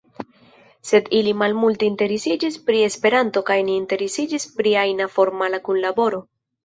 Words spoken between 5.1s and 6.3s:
formala kunlaboro.